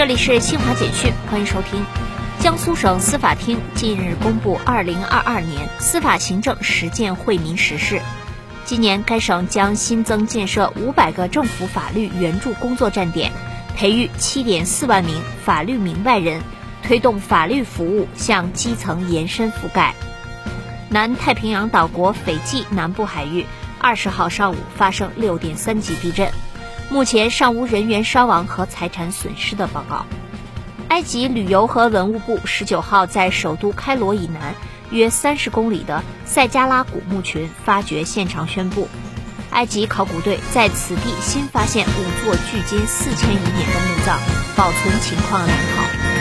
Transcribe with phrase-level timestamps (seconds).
[0.00, 1.84] 这里是新华简讯，欢迎收听。
[2.38, 8.00] 江苏省司法厅近日公布二零二二年司法行政实践惠民实事。
[8.64, 13.30] 今年该省将新增建设五百个政府法律援助工作站点，
[13.76, 16.40] 培育七点四万名法律明白人，
[16.82, 19.94] 推动法律服务向基层延伸覆盖。
[20.88, 23.44] 南太平洋岛国斐济南部海域
[23.78, 26.26] 二十号上午发生六点三级地震。
[26.90, 30.04] 目前尚无人员伤亡和财产损失的报告。
[30.88, 34.56] 埃及旅游和文物部十九号在首都开罗以南
[34.90, 38.88] 约三十公里的塞加拉古墓群发掘现场宣布，
[39.50, 44.18] 埃及考古队在此地新发现五座距今四千余年的墓葬，
[44.56, 46.19] 保存情况良好。